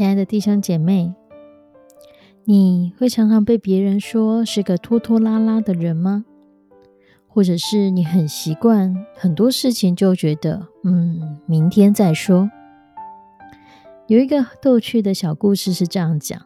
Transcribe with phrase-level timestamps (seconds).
[0.00, 1.12] 亲爱的弟兄姐妹，
[2.46, 6.24] 你会常常被别人说是个拖拖拉拉的人吗？
[7.28, 12.50] 或者是你很习惯很多事情就觉得，嗯，明天再说。
[14.06, 16.40] 有一个逗趣的小故事是这样讲：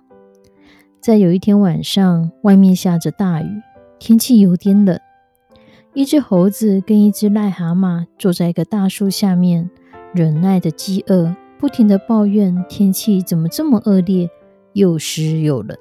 [1.01, 3.63] 在有一天晚上，外面下着大雨，
[4.01, 4.99] 天气有点冷，
[5.93, 9.71] 一只猴子跟一只癞蛤蟆坐在一个大树下面，
[10.13, 11.37] 忍耐的饥饿。
[11.59, 14.29] 不停的抱怨天气怎么这么恶劣，
[14.73, 15.77] 又湿又冷。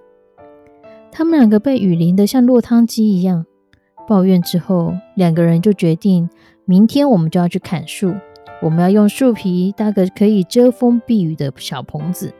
[1.11, 3.45] 他们两个被雨淋得像落汤鸡一样。
[4.07, 6.29] 抱怨之后，两个人就决定，
[6.65, 8.13] 明天我们就要去砍树。
[8.61, 12.33] 我们要用树皮搭个可以遮风避雨的小棚子。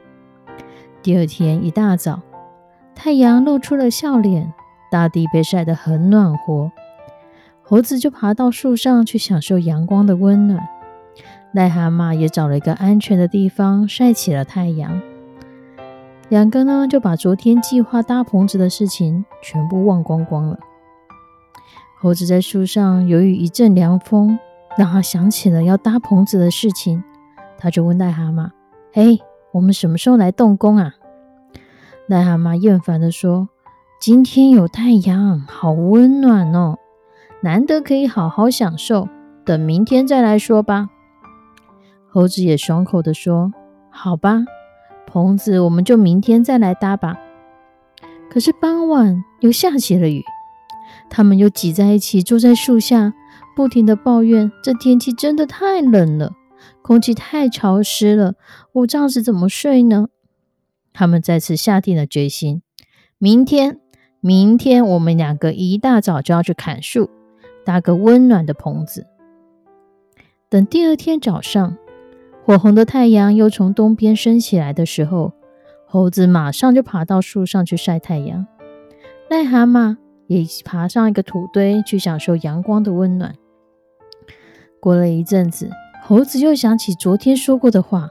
[1.02, 2.22] 第二天一大早，
[2.96, 4.54] 太阳露出了笑脸，
[4.92, 6.72] 大地被晒得很暖和。
[7.62, 10.60] 猴子就爬到树上去享受阳光的温暖。
[11.54, 15.00] 癞蛤蟆也找了一个安全的地方晒起了太阳。
[16.30, 20.58] 两个呢，就把昨天计划搭棚子的事情全部忘光光了。
[22.00, 24.40] 猴子在树上，由于一阵凉风，
[24.78, 27.04] 让他想起了要搭棚子的事情。
[27.60, 28.50] 他就问癞蛤蟆
[28.92, 29.20] ：“嘿，
[29.52, 30.96] 我们什么时候来动工啊？”
[32.10, 33.48] 癞蛤蟆厌烦地说
[34.02, 36.80] ：“今天有太阳，好温暖哦，
[37.44, 39.08] 难得可以好好享受，
[39.46, 40.90] 等明天再来说吧。”
[42.14, 43.52] 猴子也爽口的说
[43.90, 44.46] ：“好吧，
[45.08, 47.18] 棚子我们就明天再来搭吧。”
[48.30, 50.24] 可是傍晚又下起了雨，
[51.10, 53.16] 他们又挤在一起坐在树下，
[53.56, 56.34] 不停的抱怨：“这天气真的太冷了，
[56.84, 58.36] 空气太潮湿了，
[58.74, 60.10] 我这样子怎么睡呢？”
[60.94, 62.62] 他们再次下定了决心：
[63.18, 63.80] 明天，
[64.20, 67.10] 明天我们两个一大早就要去砍树，
[67.66, 69.08] 搭个温暖的棚子。
[70.48, 71.76] 等第二天早上。
[72.46, 75.32] 火红的太阳又从东边升起来的时候，
[75.88, 78.46] 猴子马上就爬到树上去晒太阳。
[79.30, 79.96] 癞蛤蟆
[80.28, 83.34] 也爬上一个土堆去享受阳光的温暖。
[84.82, 85.70] 过了一阵子，
[86.04, 88.10] 猴子又想起昨天说过的话，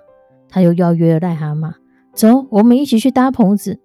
[0.48, 1.74] 他又邀约了癞蛤蟆
[2.16, 3.80] ：“走，我们一起去搭棚子。”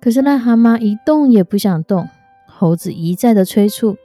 [0.00, 2.08] 可是癞蛤蟆一动也不想动。
[2.46, 3.96] 猴子一再的催促，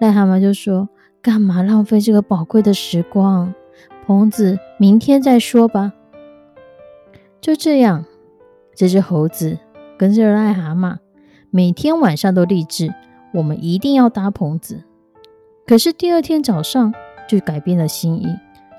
[0.00, 0.88] 癞蛤蟆就说
[1.20, 3.52] ：“干嘛浪费这个宝贵的时光？”
[4.06, 5.94] 棚子明天再说吧。
[7.40, 8.04] 就这样，
[8.74, 9.56] 这只猴子
[9.96, 10.98] 跟着癞蛤蟆，
[11.48, 12.92] 每天晚上都立志，
[13.32, 14.84] 我们一定要搭棚子。
[15.66, 16.92] 可是第二天早上
[17.26, 18.26] 就改变了心意，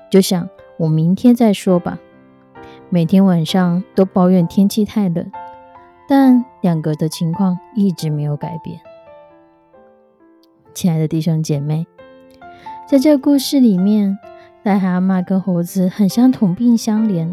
[0.08, 1.98] 就想我明天再说吧。
[2.88, 5.32] 每天晚上都抱怨天气太冷，
[6.08, 8.78] 但两个的情况一直没有改变。
[10.72, 11.84] 亲爱的弟兄姐妹，
[12.86, 14.16] 在这个故事里面。
[14.66, 17.32] 癞蛤蟆跟猴子很像同病相怜，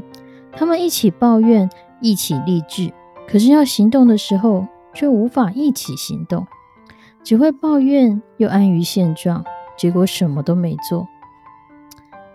[0.52, 1.68] 他们一起抱怨，
[2.00, 2.94] 一起励志，
[3.28, 6.46] 可是要行动的时候却无法一起行动，
[7.24, 9.44] 只会抱怨又安于现状，
[9.76, 11.08] 结果什么都没做。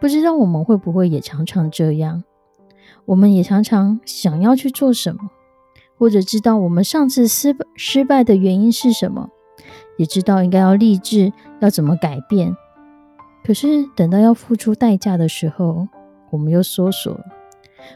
[0.00, 2.24] 不知道我们会不会也常常这样？
[3.04, 5.30] 我们也常常想要去做什么，
[5.96, 9.30] 或者知道我们上次失失败的原因是什么，
[9.96, 12.56] 也知道应该要励志，要怎么改变。
[13.44, 15.88] 可是等到要付出代价的时候，
[16.30, 17.18] 我们又缩缩，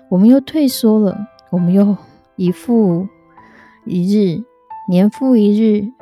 [0.08, 1.94] 我们又退缩了，我们又
[2.36, 3.06] 一复
[3.84, 4.42] 一日，
[4.88, 5.92] 年复一日，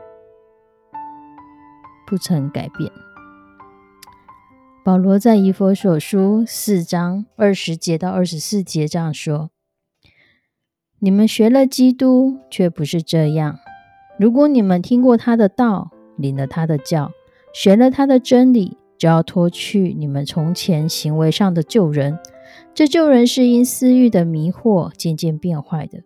[2.06, 2.92] 不曾改变。
[4.84, 9.50] 保罗在以佛所书四章二十节到二十四节这样说
[11.00, 13.58] ：“你们学了基督，却不是这样。
[14.18, 17.10] 如果你们听过他的道，领了他的教，
[17.52, 22.18] 学了他的真理。”就要脱去你们从前行为上的旧人，
[22.74, 26.02] 这旧人是因私欲的迷惑渐渐变坏的，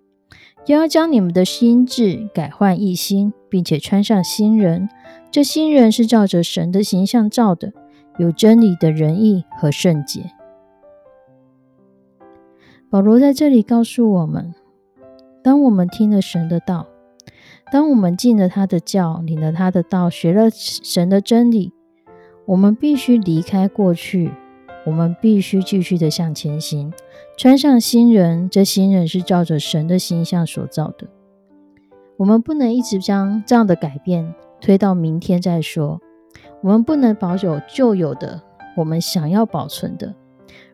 [0.66, 4.88] 又要将你们的心智改换一新，并且穿上新人。
[5.32, 7.72] 这新人是照着神的形象造的，
[8.16, 10.30] 有真理的仁义和圣洁。
[12.88, 14.54] 保罗在这里告诉我们：
[15.42, 16.86] 当我们听了神的道，
[17.72, 21.72] 当我们进了他的教，领了他的道，学了神的真理，
[22.46, 24.30] 我们必须离开过去，
[24.84, 26.92] 我们必须继续的向前行。
[27.36, 31.08] 穿上新人，这新人是照着神的形象所造的。
[32.16, 36.00] 我们不能一直将这样的改变推到明天再说。
[36.62, 38.42] 我们不能保有旧有的，
[38.76, 40.14] 我们想要保存的，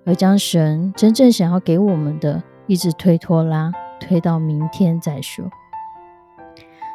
[0.04, 5.50] 而将神真正想要给我们的一直推拖拉，推到明天再说。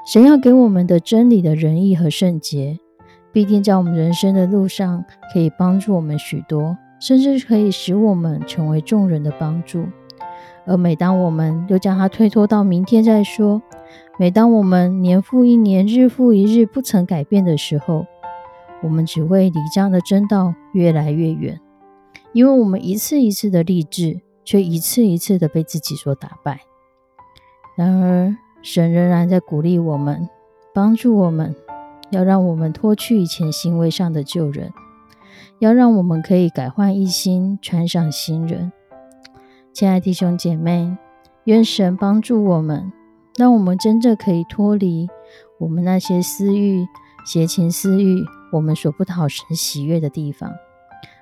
[0.05, 2.77] 神要给我们的真理的仁义和圣洁，
[3.35, 5.03] 必定在我们人生的路上
[5.33, 6.77] 可以帮助我们许多。
[6.97, 9.85] 甚至可以使我们成为众人的帮助，
[10.65, 13.61] 而每当我们又将它推脱到明天再说，
[14.17, 18.05] 每当我们年复一年、日复一日不曾改变的时候，
[18.81, 21.59] 我们只会离这样的真道越来越远，
[22.31, 26.61] 因为我们一次一次的立志，却一次一次的被自己所打败。
[27.75, 30.27] 然而，神仍然在鼓励我们，
[30.73, 31.53] 帮助我们，
[32.11, 34.71] 要让我们脱去以前行为上的旧人。
[35.59, 38.71] 要让我们可以改换一新，穿上新人。
[39.73, 40.97] 亲爱弟兄姐妹，
[41.45, 42.91] 愿神帮助我们，
[43.37, 45.07] 让我们真正可以脱离
[45.59, 46.85] 我们那些私欲、
[47.25, 50.51] 邪情私欲，我们所不讨神喜悦的地方。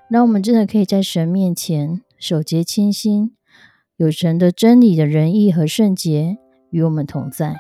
[0.10, 3.36] 让我们真的可以在神面前守洁清心，
[3.98, 6.38] 有神的真理的仁义和圣洁
[6.72, 7.56] 与我们同在。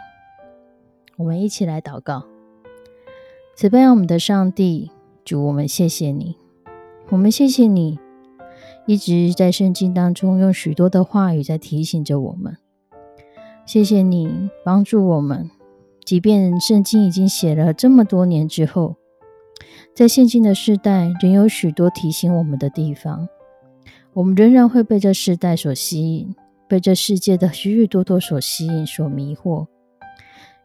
[1.17, 2.25] 我们一起来祷告：
[3.55, 4.89] 慈悲我们的上帝，
[5.23, 6.37] 主，我们谢谢你。
[7.09, 7.99] 我们谢谢你，
[8.87, 12.57] 一直在圣经当中用许多的话语在提醒着我们。
[13.63, 15.51] 谢谢你帮助我们，
[16.03, 18.95] 即便圣经已经写了这么多年之后，
[19.93, 23.29] 在现今的时代仍有许多提醒我们的地方。
[24.13, 26.35] 我们仍然会被这世代所吸引，
[26.67, 29.67] 被这世界的许许多多所吸引、所迷惑。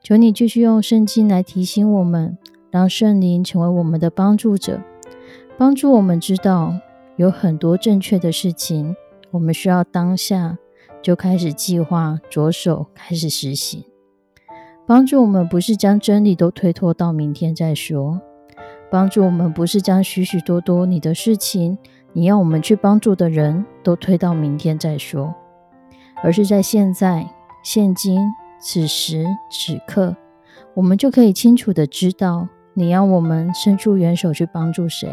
[0.02, 2.38] 求你继续用圣经来提醒我们，
[2.70, 4.80] 让圣灵成为我们的帮助者。
[5.56, 6.74] 帮助我们知道
[7.16, 8.94] 有很多正确的事情，
[9.30, 10.56] 我们需要当下
[11.02, 13.84] 就开始计划，着手开始实行。
[14.86, 18.20] 帮助我们不是将真理都推脱到明天再说，
[18.90, 21.76] 帮助我们不是将许许多多你的事情，
[22.12, 25.34] 你要我们去帮助的人都推到明天再说，
[26.22, 27.28] 而是在现在、
[27.62, 28.18] 现今、
[28.60, 30.16] 此时此刻，
[30.74, 32.48] 我们就可以清楚的知道
[32.78, 35.08] 你要我们伸出援手去帮助谁。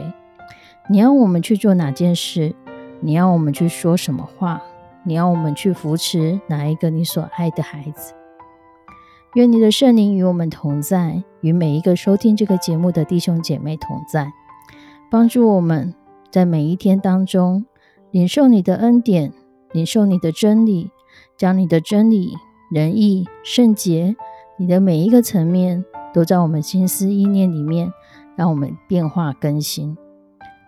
[0.88, 2.53] 你要我们去做哪件事？
[3.00, 4.62] 你要我们去说什么话？
[5.01, 8.13] 你要我们去扶持哪一个你所爱的孩子？
[9.33, 14.31] 愿你的圣灵与我们同在，与每一个收听这个节目的弟兄姐妹同在，
[15.09, 15.95] 帮助我们
[16.29, 17.65] 在每一天当中
[18.12, 19.33] 领受你的恩典，
[19.71, 20.91] 领受你的真理，
[21.35, 22.35] 将你的真理、
[22.71, 24.15] 仁义、圣洁，
[24.57, 25.83] 你的每一个层面
[26.15, 27.91] 都在我们心思意念里面，
[28.38, 29.97] 让我们变化更新。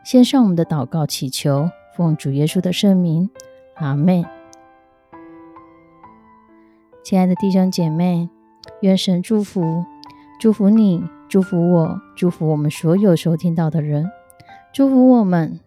[0.03, 3.29] 献上我们的祷告，祈求奉主耶稣的圣名，
[3.75, 4.25] 阿门。
[7.01, 8.29] 亲爱的弟兄姐妹，
[8.81, 9.85] 愿神祝福，
[10.37, 14.11] 祝福你，祝福我，祝福我们所有收听到的人，
[14.73, 15.61] 祝福我们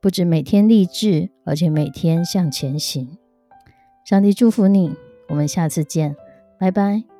[0.00, 3.18] 不止每天励志，而且每天向前行。
[4.06, 4.96] 上帝祝福你，
[5.28, 6.16] 我们下次见，
[6.58, 7.15] 拜拜。